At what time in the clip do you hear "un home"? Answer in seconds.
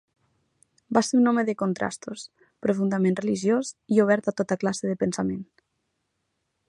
1.19-1.43